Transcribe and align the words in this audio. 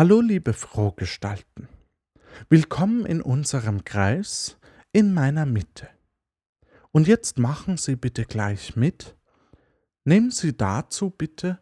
Hallo 0.00 0.22
liebe 0.22 0.54
Frohgestalten, 0.54 1.68
willkommen 2.48 3.04
in 3.04 3.20
unserem 3.20 3.84
Kreis 3.84 4.56
in 4.92 5.12
meiner 5.12 5.44
Mitte. 5.44 5.88
Und 6.90 7.06
jetzt 7.06 7.38
machen 7.38 7.76
Sie 7.76 7.96
bitte 7.96 8.24
gleich 8.24 8.76
mit. 8.76 9.14
Nehmen 10.06 10.30
Sie 10.30 10.56
dazu 10.56 11.10
bitte 11.10 11.58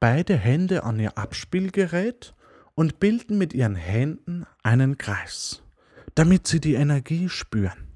beide 0.00 0.38
Hände 0.38 0.84
an 0.84 0.98
Ihr 0.98 1.18
Abspielgerät 1.18 2.34
und 2.74 2.98
bilden 2.98 3.36
mit 3.36 3.52
Ihren 3.52 3.74
Händen 3.74 4.46
einen 4.62 4.96
Kreis, 4.96 5.62
damit 6.14 6.46
Sie 6.46 6.60
die 6.60 6.76
Energie 6.76 7.28
spüren. 7.28 7.88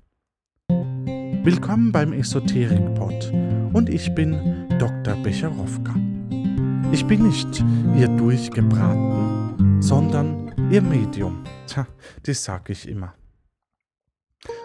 Willkommen 0.69 1.91
beim 1.91 2.13
Esoterik-Pod 2.13 3.33
und 3.73 3.89
ich 3.89 4.15
bin 4.15 4.69
Dr. 4.79 5.17
Becherowka. 5.23 5.95
Ich 6.93 7.07
bin 7.07 7.27
nicht 7.27 7.65
Ihr 7.97 8.09
Durchgebraten, 8.09 9.56
sondern 9.87 10.53
Ihr 10.69 10.83
Medium. 10.83 11.45
Tja, 11.69 11.87
das 12.25 12.43
sag 12.43 12.71
ich 12.71 12.89
immer. 12.89 13.15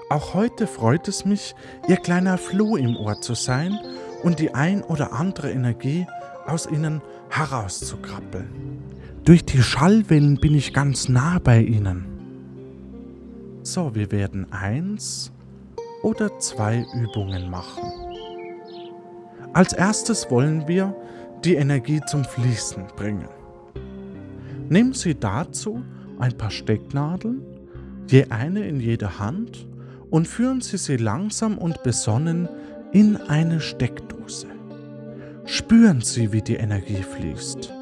Auch 0.09 0.34
heute 0.34 0.66
freut 0.66 1.08
es 1.08 1.26
mich, 1.26 1.54
Ihr 1.88 1.98
kleiner 1.98 2.40
Floh 2.40 2.76
im 2.76 2.98
Ohr 2.98 3.22
zu 3.22 3.36
sein 3.36 3.77
und 4.23 4.40
die 4.40 4.55
ein 4.55 4.82
oder 4.82 5.13
andere 5.13 5.52
Energie 5.52 6.08
aus 6.48 6.66
Ihnen 6.66 7.04
herauszukrabbeln. 7.30 8.82
Durch 9.23 9.46
die 9.46 9.62
Schallwellen 9.62 10.40
bin 10.41 10.55
ich 10.55 10.73
ganz 10.73 11.08
nah 11.08 11.38
bei 11.38 11.62
Ihnen. 11.62 12.08
So, 13.62 13.94
wir 13.94 14.12
werden 14.12 14.52
eins 14.52 15.32
oder 16.02 16.40
zwei 16.40 16.84
Übungen 16.96 17.48
machen. 17.48 17.84
Als 19.54 19.72
erstes 19.74 20.32
wollen 20.32 20.68
wir 20.68 20.96
die 21.46 21.54
Energie 21.54 22.02
zum 22.08 22.26
Fließen 22.26 22.88
bringen. 22.96 23.30
Nehmen 24.72 24.94
Sie 24.94 25.16
dazu 25.16 25.84
ein 26.18 26.38
paar 26.38 26.50
Stecknadeln, 26.50 27.42
je 28.08 28.28
eine 28.30 28.66
in 28.66 28.80
jeder 28.80 29.20
Hand, 29.20 29.68
und 30.10 30.30
führen 30.30 30.62
Sie 30.62 30.78
sie 30.78 30.96
langsam 30.96 31.58
und 31.58 31.84
besonnen 31.84 32.48
in 32.94 33.18
eine 33.18 33.60
Steckdose. 33.60 34.48
Spüren 35.44 36.00
Sie, 36.00 36.32
wie 36.32 36.41
die 36.41 36.55
Energie 36.55 37.04
fließt. 37.04 37.74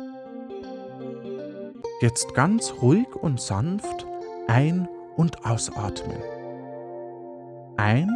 Jetzt 2.01 2.33
ganz 2.33 2.73
ruhig 2.81 3.15
und 3.21 3.39
sanft 3.39 4.07
ein- 4.47 4.89
und 5.15 5.45
ausatmen. 5.45 6.17
Ein, 7.77 8.09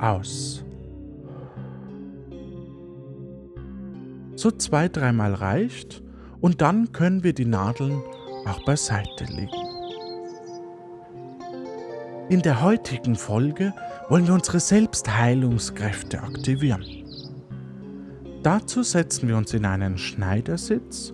aus. 0.00 0.64
So 4.34 4.50
zwei, 4.50 4.88
dreimal 4.88 5.34
reicht 5.34 6.03
und 6.40 6.60
dann 6.60 6.92
können 6.92 7.22
wir 7.22 7.32
die 7.32 7.44
Nadeln 7.44 8.02
auch 8.46 8.64
beiseite 8.64 9.24
legen. 9.24 9.52
In 12.30 12.40
der 12.40 12.62
heutigen 12.62 13.16
Folge 13.16 13.74
wollen 14.08 14.26
wir 14.26 14.34
unsere 14.34 14.58
Selbstheilungskräfte 14.58 16.22
aktivieren. 16.22 16.84
Dazu 18.42 18.82
setzen 18.82 19.28
wir 19.28 19.36
uns 19.36 19.52
in 19.54 19.64
einen 19.64 19.98
Schneidersitz, 19.98 21.12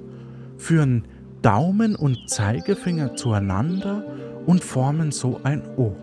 führen 0.56 1.06
Daumen 1.42 1.96
und 1.96 2.28
Zeigefinger 2.28 3.16
zueinander 3.16 4.04
und 4.46 4.62
formen 4.62 5.12
so 5.12 5.40
ein 5.42 5.62
O. 5.76 5.94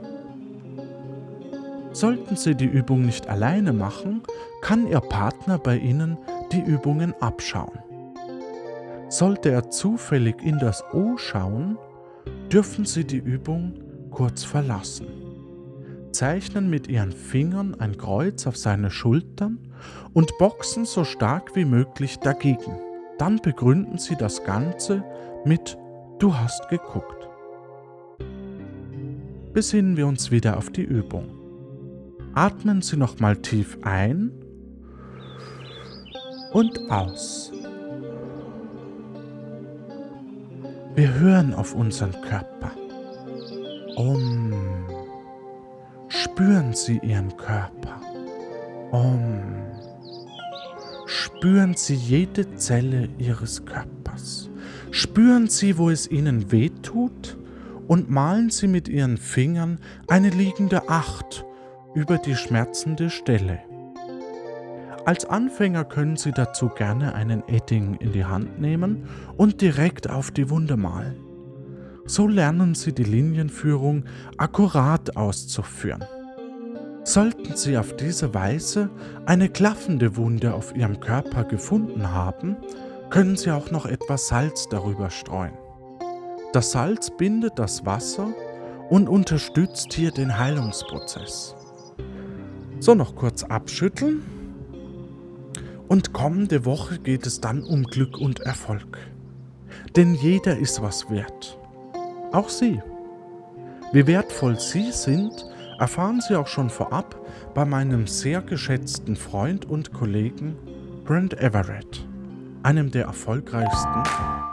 Sollten 1.92 2.36
Sie 2.36 2.56
die 2.56 2.66
Übung 2.66 3.06
nicht 3.06 3.28
alleine 3.28 3.74
machen, 3.74 4.22
kann 4.62 4.88
Ihr 4.88 5.02
Partner 5.02 5.58
bei 5.58 5.78
Ihnen 5.78 6.18
die 6.52 6.62
Übungen 6.62 7.14
abschauen. 7.22 7.80
Sollte 9.10 9.50
er 9.50 9.70
zufällig 9.70 10.42
in 10.44 10.60
das 10.60 10.84
O 10.94 11.18
schauen, 11.18 11.78
dürfen 12.52 12.86
Sie 12.86 13.06
die 13.06 13.18
Übung 13.18 13.74
kurz 14.12 14.44
verlassen. 14.44 15.08
Zeichnen 16.12 16.70
mit 16.70 16.88
Ihren 16.88 17.12
Fingern 17.12 17.76
ein 17.80 17.98
Kreuz 17.98 18.48
auf 18.48 18.58
seine 18.58 18.92
Schultern 18.92 19.60
und 20.14 20.38
boxen 20.40 20.86
so 20.86 21.04
stark 21.04 21.56
wie 21.56 21.66
möglich 21.66 22.18
dagegen. 22.18 22.80
Dann 23.18 23.38
begründen 23.42 23.98
Sie 23.98 24.16
das 24.16 24.44
Ganze 24.44 25.04
mit 25.46 25.78
Du 26.20 26.36
hast 26.36 26.68
geguckt. 26.70 27.30
Besinnen 29.54 29.96
wir 29.96 30.08
uns 30.08 30.32
wieder 30.32 30.58
auf 30.58 30.70
die 30.70 30.84
Übung. 30.84 31.30
Atmen 32.34 32.82
Sie 32.82 32.98
nochmal 32.98 33.38
tief 33.38 33.78
ein 33.84 34.32
und 36.52 36.80
aus. 36.90 37.52
Wir 40.98 41.14
hören 41.14 41.54
auf 41.54 41.76
unseren 41.76 42.12
Körper. 42.24 42.72
Om. 43.98 44.52
Spüren 46.08 46.74
Sie 46.74 47.00
Ihren 47.04 47.38
Körper. 47.38 48.02
Om. 48.90 49.44
Spüren 51.06 51.76
Sie 51.76 51.94
jede 51.94 52.56
Zelle 52.56 53.10
Ihres 53.20 53.64
Körpers. 53.64 54.50
Spüren 54.90 55.46
Sie, 55.46 55.78
wo 55.78 55.92
es 55.92 56.10
Ihnen 56.10 56.52
weh 56.52 56.72
tut 56.82 57.38
und 57.88 58.10
malen 58.10 58.50
Sie 58.50 58.68
mit 58.68 58.88
Ihren 58.88 59.18
Fingern 59.18 59.78
eine 60.08 60.32
liegende 60.32 60.90
Acht 60.90 61.46
über 61.94 62.18
die 62.18 62.36
schmerzende 62.36 63.12
Stelle. 63.12 63.60
Als 65.08 65.24
Anfänger 65.24 65.86
können 65.86 66.18
Sie 66.18 66.34
dazu 66.34 66.68
gerne 66.68 67.16
einen 67.16 67.42
Edding 67.48 67.94
in 68.02 68.12
die 68.12 68.26
Hand 68.26 68.60
nehmen 68.60 69.08
und 69.38 69.62
direkt 69.62 70.10
auf 70.10 70.32
die 70.32 70.50
Wunde 70.50 70.76
malen. 70.76 71.16
So 72.06 72.28
lernen 72.28 72.76
Sie 72.76 72.92
die 72.92 73.06
Linienführung 73.06 74.04
akkurat 74.36 75.16
auszuführen. 75.16 76.04
Sollten 77.06 77.56
Sie 77.56 77.78
auf 77.78 77.96
diese 77.96 78.34
Weise 78.34 78.90
eine 79.26 79.48
klaffende 79.48 80.18
Wunde 80.18 80.54
auf 80.54 80.76
Ihrem 80.76 81.00
Körper 81.00 81.46
gefunden 81.46 82.12
haben, 82.12 82.58
können 83.10 83.38
Sie 83.38 83.50
auch 83.50 83.72
noch 83.72 83.86
etwas 83.86 84.28
Salz 84.28 84.68
darüber 84.68 85.10
streuen. 85.10 85.58
Das 86.52 86.74
Salz 86.74 87.12
bindet 87.12 87.54
das 87.56 87.86
Wasser 87.86 88.28
und 88.90 89.08
unterstützt 89.08 89.94
hier 89.94 90.12
den 90.12 90.38
Heilungsprozess. 90.38 91.56
So, 92.82 92.94
noch 92.94 93.16
kurz 93.16 93.46
abschütteln. 93.46 94.37
Und 95.88 96.14
kommende 96.14 96.66
Woche 96.66 97.00
geht 97.00 97.26
es 97.26 97.40
dann 97.40 97.64
um 97.64 97.84
Glück 97.84 98.18
und 98.18 98.42
Erfolg. 98.42 98.98
Denn 99.96 100.16
jeder 100.16 100.58
ist 100.58 100.82
was 100.82 101.10
wert. 101.10 101.58
Auch 102.32 102.50
Sie. 102.50 102.82
Wie 103.94 104.06
wertvoll 104.06 104.60
Sie 104.60 104.92
sind, 104.92 105.46
erfahren 105.80 106.20
Sie 106.22 106.36
auch 106.36 106.48
schon 106.48 106.70
vorab 106.70 107.20
bei 107.54 107.64
meinem 107.64 108.06
sehr 108.06 108.42
geschätzten 108.42 109.16
Freund 109.16 109.66
und 109.66 109.94
Kollegen 109.94 110.58
Brent 111.06 111.40
Everett, 111.40 112.06
einem 112.64 112.92
der 112.92 113.06
erfolgreichsten 113.06 114.04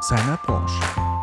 seiner 0.00 0.38
Branche. 0.44 1.13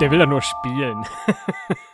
Der 0.00 0.10
will 0.10 0.18
ja 0.18 0.26
nur 0.26 0.42
spielen. 0.42 1.06